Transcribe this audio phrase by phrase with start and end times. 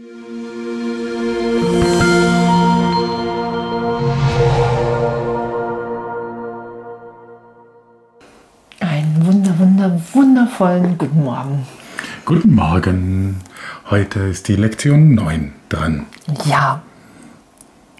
[0.00, 0.12] Einen
[9.20, 11.66] wunder, wunder, wundervollen guten Morgen.
[12.24, 13.42] Guten Morgen.
[13.90, 16.06] Heute ist die Lektion 9 dran.
[16.46, 16.80] Ja,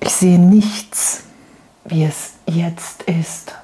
[0.00, 1.22] ich sehe nichts,
[1.84, 3.54] wie es jetzt ist.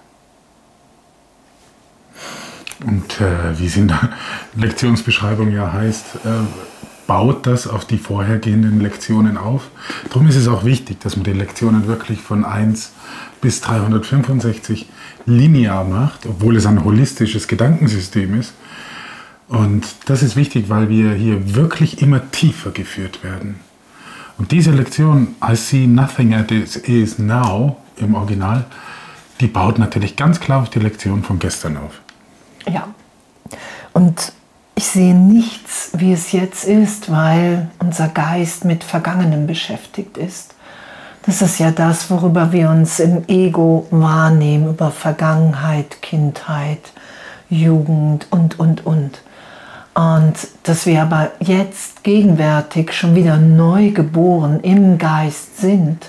[2.87, 4.11] Und äh, wie es in der
[4.55, 6.29] Lektionsbeschreibung ja heißt, äh,
[7.11, 9.63] baut das auf die vorhergehenden Lektionen auf.
[10.11, 12.93] Darum ist es auch wichtig, dass man die Lektionen wirklich von 1
[13.41, 14.89] bis 365
[15.27, 18.53] linear macht, obwohl es ein holistisches Gedankensystem ist.
[19.49, 23.57] Und das ist wichtig, weil wir hier wirklich immer tiefer geführt werden.
[24.39, 28.67] Und diese Lektion, I see nothing as it is now im Original,
[29.40, 32.01] die baut natürlich ganz klar auf die Lektion von gestern auf.
[32.73, 32.87] Ja.
[33.95, 34.33] Und
[34.80, 40.55] ich sehe nichts, wie es jetzt ist, weil unser Geist mit Vergangenem beschäftigt ist.
[41.27, 46.92] Das ist ja das, worüber wir uns im Ego wahrnehmen, über Vergangenheit, Kindheit,
[47.50, 49.20] Jugend und, und, und.
[49.92, 56.09] Und dass wir aber jetzt gegenwärtig schon wieder neu geboren im Geist sind,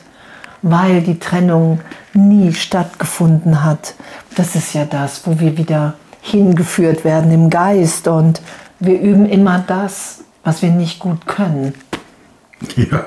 [0.61, 1.81] weil die Trennung
[2.13, 3.95] nie stattgefunden hat.
[4.37, 8.41] Das ist ja das, wo wir wieder hingeführt werden im Geist und
[8.79, 11.73] wir üben immer das, was wir nicht gut können.
[12.75, 13.05] Ja,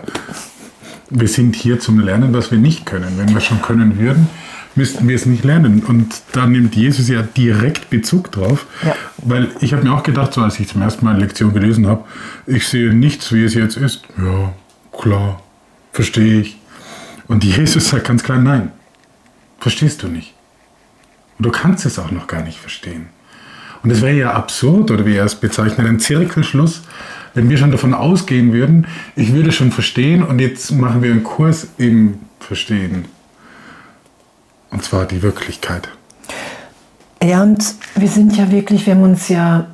[1.10, 3.14] wir sind hier zum Lernen, was wir nicht können.
[3.16, 4.28] Wenn wir schon können würden,
[4.74, 5.82] müssten wir es nicht lernen.
[5.84, 8.66] Und da nimmt Jesus ja direkt Bezug drauf.
[8.84, 8.94] Ja.
[9.18, 11.86] Weil ich habe mir auch gedacht, so als ich zum ersten Mal eine Lektion gelesen
[11.86, 12.04] habe,
[12.46, 14.02] ich sehe nichts, wie es jetzt ist.
[14.18, 14.52] Ja,
[14.92, 15.40] klar,
[15.92, 16.58] verstehe ich.
[17.28, 18.72] Und Jesus sagt ganz klar, nein,
[19.58, 20.33] verstehst du nicht.
[21.38, 23.08] Und du kannst es auch noch gar nicht verstehen.
[23.82, 26.82] Und es wäre ja absurd, oder wie er es bezeichnet, ein Zirkelschluss,
[27.34, 31.24] wenn wir schon davon ausgehen würden, ich würde schon verstehen und jetzt machen wir einen
[31.24, 33.06] Kurs im Verstehen.
[34.70, 35.88] Und zwar die Wirklichkeit.
[37.22, 39.66] Ja, und wir sind ja wirklich, wir haben uns ja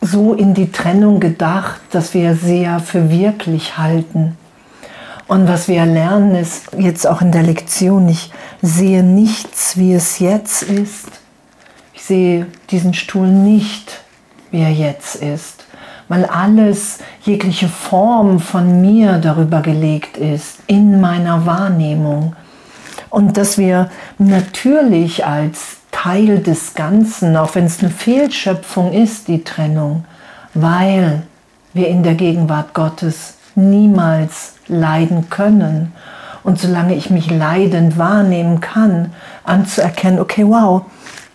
[0.00, 4.36] so in die Trennung gedacht, dass wir sehr für wirklich halten.
[5.30, 8.32] Und was wir lernen, ist jetzt auch in der Lektion, ich
[8.62, 11.06] sehe nichts, wie es jetzt ist.
[11.94, 14.00] Ich sehe diesen Stuhl nicht,
[14.50, 15.66] wie er jetzt ist,
[16.08, 22.34] weil alles, jegliche Form von mir darüber gelegt ist, in meiner Wahrnehmung.
[23.08, 29.44] Und dass wir natürlich als Teil des Ganzen, auch wenn es eine Fehlschöpfung ist, die
[29.44, 30.04] Trennung,
[30.54, 31.22] weil
[31.72, 35.92] wir in der Gegenwart Gottes niemals leiden können.
[36.42, 39.12] Und solange ich mich leidend wahrnehmen kann,
[39.44, 40.82] anzuerkennen, okay, wow,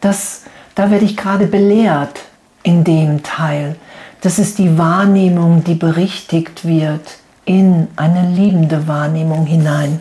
[0.02, 2.22] das, da werde ich gerade belehrt
[2.64, 3.76] in dem Teil.
[4.22, 10.00] Das ist die Wahrnehmung, die berichtigt wird in eine liebende Wahrnehmung hinein.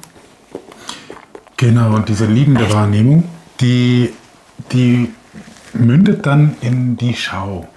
[1.56, 3.24] Genau, und diese liebende Wahrnehmung,
[3.60, 4.12] die,
[4.72, 5.12] die
[5.74, 7.68] mündet dann in die Schau.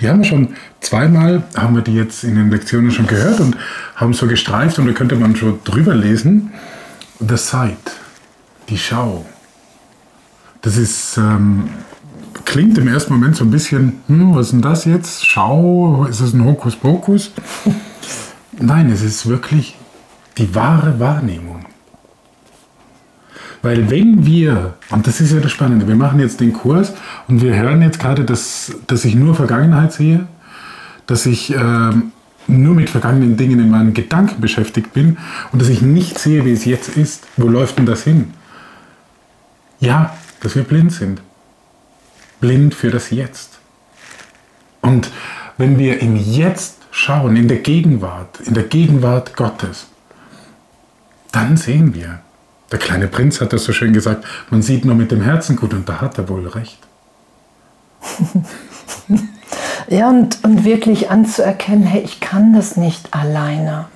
[0.00, 0.48] Die haben wir schon
[0.80, 3.56] zweimal, haben wir die jetzt in den Lektionen schon gehört und
[3.94, 6.52] haben so gestreift und da könnte man schon drüber lesen.
[7.18, 7.76] The Sight,
[8.68, 9.24] die Schau.
[10.62, 11.70] Das ist, ähm,
[12.44, 15.26] klingt im ersten Moment so ein bisschen, hm, was ist denn das jetzt?
[15.26, 17.32] Schau, ist das ein Hokuspokus?
[18.58, 19.76] Nein, es ist wirklich
[20.38, 21.66] die wahre Wahrnehmung.
[23.66, 26.94] Weil wenn wir, und das ist ja das Spannende, wir machen jetzt den Kurs
[27.26, 30.28] und wir hören jetzt gerade, dass, dass ich nur Vergangenheit sehe,
[31.08, 32.12] dass ich ähm,
[32.46, 35.18] nur mit vergangenen Dingen in meinen Gedanken beschäftigt bin
[35.50, 37.26] und dass ich nicht sehe, wie es jetzt ist.
[37.36, 38.34] Wo läuft denn das hin?
[39.80, 41.20] Ja, dass wir blind sind.
[42.40, 43.58] Blind für das Jetzt.
[44.80, 45.10] Und
[45.58, 49.88] wenn wir im Jetzt schauen, in der Gegenwart, in der Gegenwart Gottes,
[51.32, 52.20] dann sehen wir,
[52.72, 55.72] der kleine Prinz hat das so schön gesagt, man sieht nur mit dem Herzen gut
[55.72, 56.78] und da hat er wohl recht.
[59.88, 63.86] ja, und, und wirklich anzuerkennen, hey, ich kann das nicht alleine.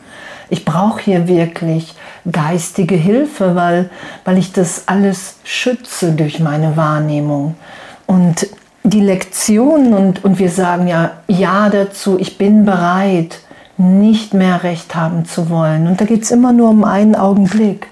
[0.48, 1.94] Ich brauche hier wirklich
[2.30, 3.90] geistige Hilfe, weil,
[4.24, 7.54] weil ich das alles schütze durch meine Wahrnehmung.
[8.06, 8.48] Und
[8.82, 13.40] die Lektion und, und wir sagen ja Ja dazu, ich bin bereit,
[13.76, 15.86] nicht mehr Recht haben zu wollen.
[15.86, 17.86] Und da geht es immer nur um einen Augenblick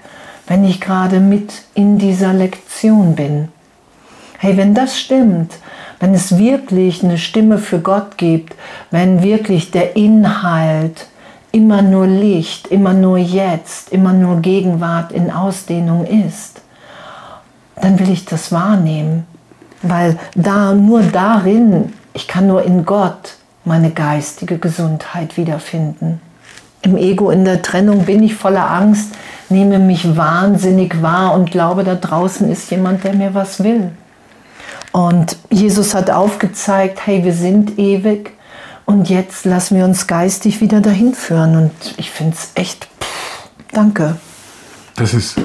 [0.49, 3.49] wenn ich gerade mit in dieser Lektion bin.
[4.39, 5.53] Hey, wenn das stimmt,
[5.99, 8.55] wenn es wirklich eine Stimme für Gott gibt,
[8.89, 11.07] wenn wirklich der Inhalt
[11.51, 16.61] immer nur Licht, immer nur jetzt, immer nur Gegenwart in Ausdehnung ist,
[17.75, 19.27] dann will ich das wahrnehmen,
[19.83, 23.35] weil da nur darin, ich kann nur in Gott
[23.65, 26.21] meine geistige Gesundheit wiederfinden.
[26.81, 29.13] Im Ego, in der Trennung bin ich voller Angst,
[29.49, 33.91] nehme mich wahnsinnig wahr und glaube, da draußen ist jemand, der mir was will.
[34.91, 38.31] Und Jesus hat aufgezeigt, hey, wir sind ewig
[38.85, 41.55] und jetzt lassen wir uns geistig wieder dahin führen.
[41.55, 44.17] Und ich finde es echt, pff, danke.
[44.95, 45.39] Das ist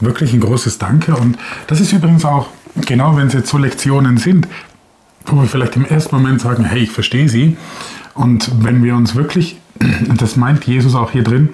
[0.00, 1.14] wirklich ein großes Danke.
[1.14, 2.46] Und das ist übrigens auch,
[2.86, 4.48] genau wenn es jetzt so Lektionen sind,
[5.26, 7.56] wo wir vielleicht im ersten Moment sagen, hey, ich verstehe sie.
[8.14, 9.60] Und wenn wir uns wirklich,
[10.16, 11.50] das meint Jesus auch hier drin,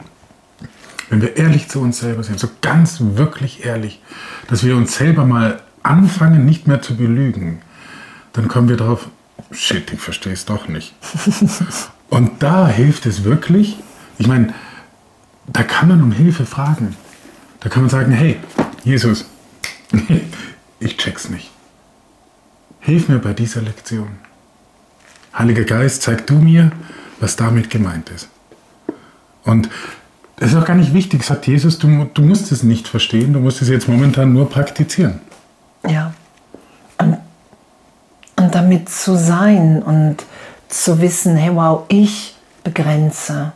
[1.11, 4.01] wenn wir ehrlich zu uns selber sind, so ganz wirklich ehrlich,
[4.49, 7.61] dass wir uns selber mal anfangen, nicht mehr zu belügen,
[8.33, 9.09] dann kommen wir drauf,
[9.51, 10.95] shit, ich verstehe es doch nicht.
[12.11, 13.77] Und da hilft es wirklich,
[14.19, 14.55] ich meine,
[15.47, 16.97] da kann man um Hilfe fragen.
[17.61, 18.39] Da kann man sagen, hey,
[18.85, 19.27] Jesus,
[20.81, 21.51] ich check's nicht.
[22.81, 24.09] Hilf mir bei dieser Lektion.
[25.37, 26.71] Heiliger Geist, zeig du mir,
[27.21, 28.29] was damit gemeint ist.
[29.45, 29.69] Und
[30.37, 33.41] es ist auch gar nicht wichtig, sagt Jesus, du, du musst es nicht verstehen, du
[33.41, 35.21] musst es jetzt momentan nur praktizieren.
[35.89, 36.13] Ja.
[36.99, 37.19] Und,
[38.37, 40.25] und damit zu sein und
[40.69, 42.35] zu wissen, hey wow, ich
[42.65, 43.53] begrenze.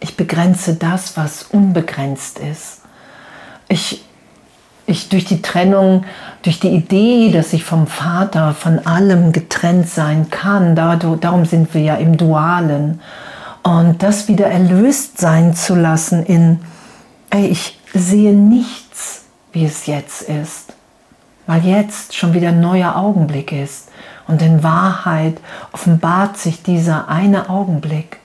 [0.00, 2.82] Ich begrenze das, was unbegrenzt ist.
[3.68, 4.04] Ich,
[4.86, 6.04] ich durch die Trennung,
[6.42, 11.82] durch die Idee, dass ich vom Vater, von allem getrennt sein kann, darum sind wir
[11.82, 13.00] ja im Dualen.
[13.66, 16.60] Und das wieder erlöst sein zu lassen in,
[17.30, 20.72] ey, ich sehe nichts, wie es jetzt ist,
[21.48, 23.88] weil jetzt schon wieder ein neuer Augenblick ist.
[24.28, 25.38] Und in Wahrheit
[25.72, 28.18] offenbart sich dieser eine Augenblick,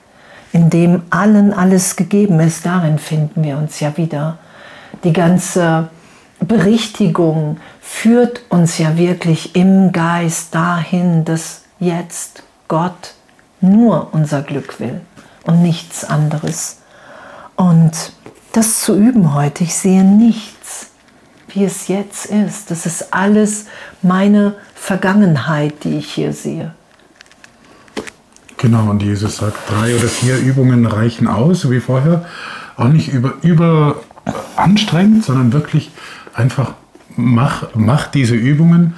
[0.52, 2.64] in dem allen alles gegeben ist.
[2.64, 4.38] Darin finden wir uns ja wieder.
[5.02, 5.88] Die ganze
[6.38, 13.14] Berichtigung führt uns ja wirklich im Geist dahin, dass jetzt Gott
[13.60, 15.00] nur unser Glück will
[15.44, 16.78] und nichts anderes.
[17.56, 18.12] Und
[18.52, 20.88] das zu üben heute, ich sehe nichts,
[21.48, 22.70] wie es jetzt ist.
[22.70, 23.66] Das ist alles
[24.02, 26.74] meine Vergangenheit, die ich hier sehe.
[28.58, 32.26] Genau, und Jesus sagt, drei oder vier Übungen reichen aus, wie vorher.
[32.76, 33.96] Auch nicht über, über
[34.56, 35.90] anstrengend, sondern wirklich
[36.34, 36.74] einfach
[37.16, 38.94] mach, mach diese Übungen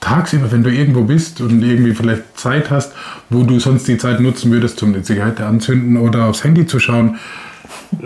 [0.00, 2.92] tagsüber, wenn du irgendwo bist und irgendwie vielleicht Zeit hast,
[3.30, 6.78] wo du sonst die Zeit nutzen würdest, um die Zigarette anzünden oder aufs Handy zu
[6.78, 7.18] schauen,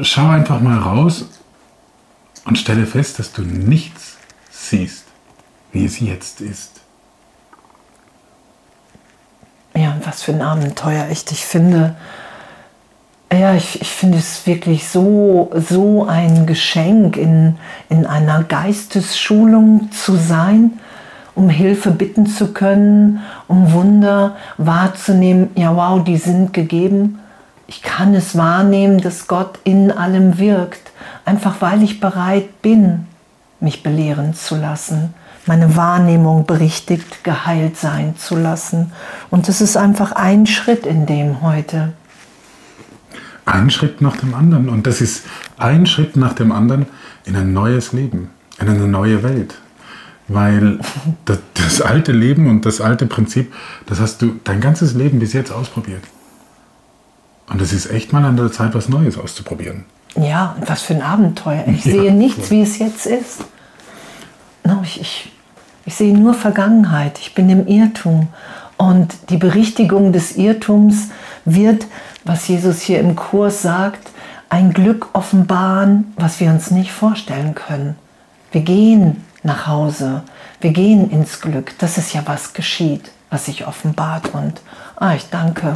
[0.00, 1.26] schau einfach mal raus
[2.44, 4.16] und stelle fest, dass du nichts
[4.50, 5.04] siehst,
[5.72, 6.80] wie es jetzt ist.
[9.74, 11.06] Ja, was für ein Abenteuer.
[11.10, 11.96] Ich finde,
[13.32, 17.56] ja, ich, ich finde es wirklich so, so ein Geschenk, in,
[17.88, 20.78] in einer Geistesschulung zu sein
[21.34, 25.50] um Hilfe bitten zu können, um Wunder wahrzunehmen.
[25.54, 27.18] Ja, wow, die sind gegeben.
[27.66, 30.92] Ich kann es wahrnehmen, dass Gott in allem wirkt,
[31.24, 33.06] einfach weil ich bereit bin,
[33.60, 35.14] mich belehren zu lassen,
[35.46, 38.92] meine Wahrnehmung berichtigt, geheilt sein zu lassen.
[39.30, 41.94] Und das ist einfach ein Schritt in dem heute.
[43.44, 44.68] Ein Schritt nach dem anderen.
[44.68, 45.24] Und das ist
[45.56, 46.86] ein Schritt nach dem anderen
[47.24, 48.30] in ein neues Leben,
[48.60, 49.56] in eine neue Welt.
[50.28, 50.78] Weil
[51.24, 53.52] das, das, alte Leben und das alte Prinzip,
[53.86, 56.02] das hast du dein ganzes Leben bis jetzt ausprobiert.
[57.48, 59.84] Und es ist echt mal an der Zeit, was Neues auszuprobieren.
[60.16, 61.64] Ja, und was für ein Abenteuer.
[61.66, 62.58] Ich ja, sehe nichts, voll.
[62.58, 63.44] wie es jetzt ist.
[64.64, 65.32] No, ich, ich,
[65.84, 67.18] ich sehe nur Vergangenheit.
[67.18, 68.28] Ich bin im Irrtum.
[68.76, 71.10] Und die Berichtigung des Irrtums
[71.44, 71.86] wird,
[72.24, 74.10] was Jesus hier im Kurs sagt,
[74.48, 77.96] ein Glück offenbaren, was wir uns nicht vorstellen können.
[78.50, 80.22] Wir gehen nach Hause.
[80.60, 81.72] Wir gehen ins Glück.
[81.78, 84.34] Das ist ja was geschieht, was sich offenbart.
[84.34, 84.60] Und
[84.96, 85.74] ah, ich danke.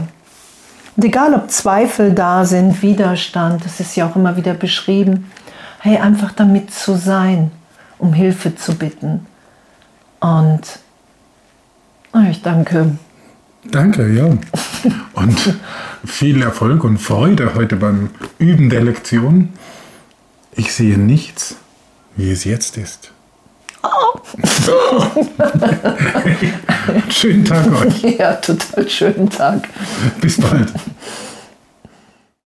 [0.97, 5.31] Und egal ob Zweifel da sind, Widerstand, das ist ja auch immer wieder beschrieben.
[5.81, 7.51] Hey, einfach damit zu sein,
[7.99, 9.27] um Hilfe zu bitten.
[10.21, 10.63] Und
[12.13, 12.97] ah, ich danke.
[13.65, 14.25] Danke, ja.
[15.15, 15.57] Und
[16.05, 19.49] viel Erfolg und Freude heute beim Üben der Lektion.
[20.53, 21.57] Ich sehe nichts,
[22.15, 23.13] wie es jetzt ist.
[27.09, 28.03] Schönen Tag euch.
[28.19, 29.69] Ja, total schönen Tag.
[30.21, 30.73] Bis bald.